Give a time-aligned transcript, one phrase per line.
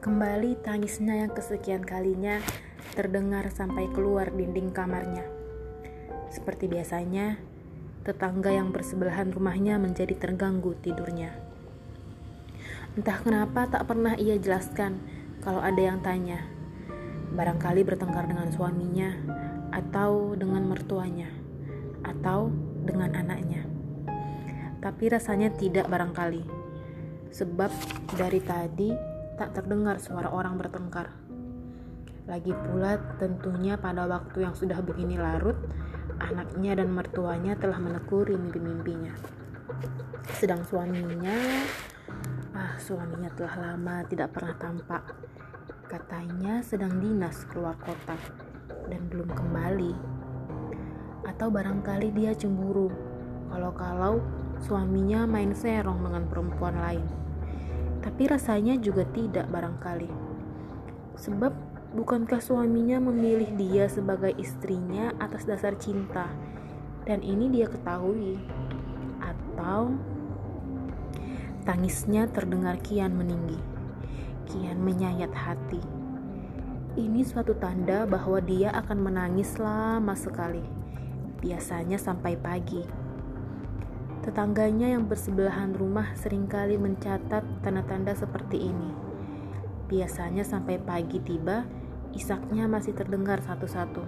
[0.00, 2.40] Kembali tangisnya yang kesekian kalinya
[2.96, 5.28] terdengar sampai keluar dinding kamarnya.
[6.32, 7.36] Seperti biasanya,
[8.00, 11.36] tetangga yang bersebelahan rumahnya menjadi terganggu tidurnya.
[12.96, 15.04] Entah kenapa tak pernah ia jelaskan
[15.44, 16.48] kalau ada yang tanya.
[17.36, 19.12] Barangkali bertengkar dengan suaminya,
[19.68, 21.28] atau dengan mertuanya,
[22.08, 22.48] atau
[22.88, 23.68] dengan anaknya.
[24.80, 26.40] Tapi rasanya tidak barangkali,
[27.36, 27.68] sebab
[28.16, 29.09] dari tadi
[29.40, 31.08] tak terdengar suara orang bertengkar.
[32.28, 35.56] Lagi pula tentunya pada waktu yang sudah begini larut,
[36.20, 39.16] anaknya dan mertuanya telah menekuri mimpi-mimpinya.
[40.36, 41.32] Sedang suaminya
[42.52, 45.00] Ah, suaminya telah lama tidak pernah tampak.
[45.88, 48.20] Katanya sedang dinas keluar kota
[48.92, 49.96] dan belum kembali.
[51.24, 52.92] Atau barangkali dia cemburu
[53.48, 54.20] kalau-kalau
[54.60, 57.29] suaminya main serong dengan perempuan lain.
[58.00, 60.08] Tapi rasanya juga tidak barangkali.
[61.20, 61.52] Sebab
[61.96, 66.28] bukankah suaminya memilih dia sebagai istrinya atas dasar cinta?
[67.04, 68.40] Dan ini dia ketahui.
[69.20, 69.96] Atau
[71.60, 73.60] Tangisnya terdengar kian meninggi,
[74.48, 75.78] kian menyayat hati.
[76.96, 80.64] Ini suatu tanda bahwa dia akan menangis lama sekali,
[81.44, 82.80] biasanya sampai pagi.
[84.20, 88.92] Tetangganya yang bersebelahan rumah sering kali mencatat tanda-tanda seperti ini.
[89.88, 91.64] Biasanya sampai pagi tiba,
[92.12, 94.04] isaknya masih terdengar satu-satu.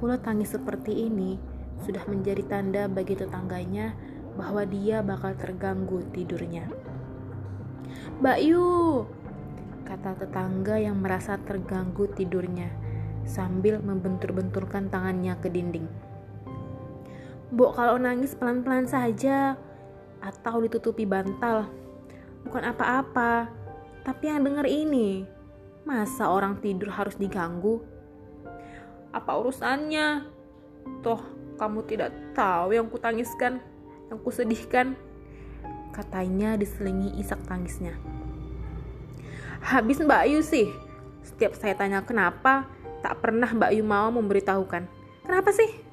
[0.00, 1.36] Pula tangis seperti ini
[1.84, 3.92] sudah menjadi tanda bagi tetangganya
[4.32, 6.64] bahwa dia bakal terganggu tidurnya.
[8.24, 8.64] Mbak Yu,
[9.84, 12.72] kata tetangga yang merasa terganggu tidurnya
[13.28, 16.05] sambil membentur-benturkan tangannya ke dinding.
[17.54, 19.54] Mbok kalau nangis pelan-pelan saja
[20.18, 21.70] atau ditutupi bantal.
[22.42, 23.50] Bukan apa-apa,
[24.02, 25.22] tapi yang denger ini.
[25.86, 27.78] Masa orang tidur harus diganggu?
[29.14, 30.26] Apa urusannya?
[31.02, 31.22] Toh
[31.56, 33.62] kamu tidak tahu yang kutangiskan
[34.10, 34.94] yang kusedihkan,
[35.90, 37.94] katanya diselingi isak tangisnya.
[39.66, 40.70] Habis Mbak Ayu sih,
[41.26, 42.70] setiap saya tanya kenapa,
[43.02, 44.86] tak pernah Mbak Ayu mau memberitahukan.
[45.26, 45.85] Kenapa sih?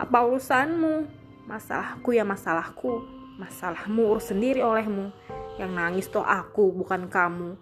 [0.00, 1.04] Apa urusanmu?
[1.44, 3.04] Masalahku ya masalahku.
[3.36, 5.12] Masalahmu urus sendiri olehmu.
[5.60, 7.60] Yang nangis tuh aku, bukan kamu.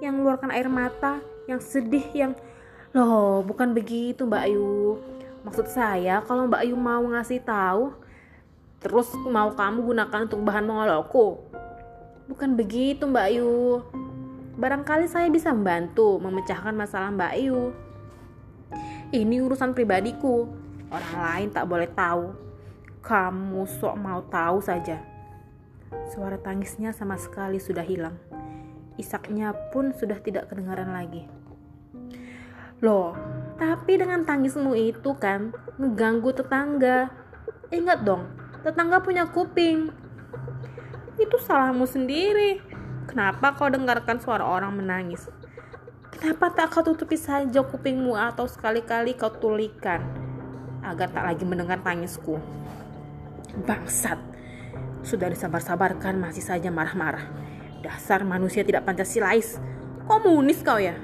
[0.00, 2.32] Yang mengeluarkan air mata, yang sedih, yang...
[2.96, 4.96] Loh, bukan begitu Mbak Ayu.
[5.44, 7.92] Maksud saya, kalau Mbak Ayu mau ngasih tahu,
[8.84, 11.40] Terus mau kamu gunakan untuk bahan mengolokku?
[12.28, 13.80] Bukan begitu Mbak Ayu.
[14.60, 17.72] Barangkali saya bisa membantu memecahkan masalah Mbak Ayu.
[19.08, 20.52] Ini urusan pribadiku.
[20.92, 22.34] Orang lain tak boleh tahu.
[23.04, 25.00] Kamu sok mau tahu saja.
[26.12, 28.16] Suara tangisnya sama sekali sudah hilang.
[28.96, 31.28] Isaknya pun sudah tidak kedengaran lagi.
[32.80, 33.16] Loh,
[33.56, 37.12] tapi dengan tangismu itu kan ngeganggu tetangga.
[37.72, 38.28] Ingat dong,
[38.64, 39.92] tetangga punya kuping.
[41.20, 42.60] Itu salahmu sendiri.
[43.04, 45.28] Kenapa kau dengarkan suara orang menangis?
[46.08, 50.23] Kenapa tak kau tutupi saja kupingmu atau sekali-kali kau tulikan
[50.84, 52.36] agar tak lagi mendengar tangisku?
[53.64, 54.20] Bangsat,
[55.04, 57.24] sudah disabar-sabarkan masih saja marah-marah.
[57.84, 59.60] Dasar manusia tidak Pancasilais.
[60.08, 60.96] Komunis kau ya?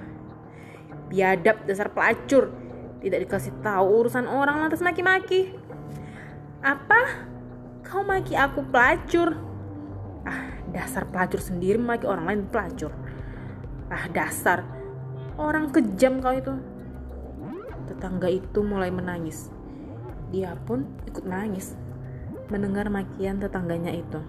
[1.13, 2.53] Biadab dasar pelacur.
[3.01, 5.53] Tidak dikasih tahu urusan orang lantas maki-maki.
[6.61, 7.29] Apa?
[7.85, 9.37] Kau maki aku pelacur.
[10.25, 12.93] Ah, dasar pelacur sendiri maki orang lain pelacur.
[13.89, 14.65] Ah, dasar.
[15.41, 16.53] Orang kejam kau itu.
[17.89, 19.60] Tetangga itu mulai menangis.
[20.31, 21.75] Dia pun ikut nangis
[22.51, 24.21] mendengar makian tetangganya itu.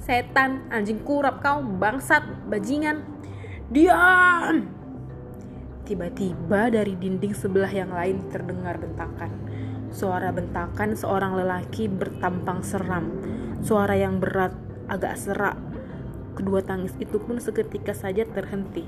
[0.00, 3.06] Setan, anjing kurap kau, bangsat, bajingan.
[3.70, 4.66] Diam!
[5.86, 9.30] Tiba-tiba dari dinding sebelah yang lain terdengar bentakan.
[9.90, 13.10] Suara bentakan seorang lelaki bertampang seram.
[13.62, 14.54] Suara yang berat,
[14.86, 15.58] agak serak.
[16.38, 18.86] Kedua tangis itu pun seketika saja terhenti.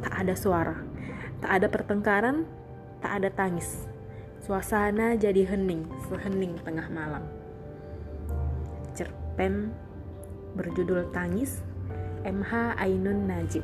[0.00, 0.78] Tak ada suara,
[1.42, 2.46] tak ada pertengkaran,
[3.02, 3.90] tak ada tangis.
[4.50, 7.22] Suasana jadi hening, sehening tengah malam.
[8.98, 9.70] Cerpen
[10.58, 11.62] berjudul Tangis
[12.26, 13.62] MH Ainun Najib